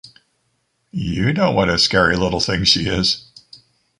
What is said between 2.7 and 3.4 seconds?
is.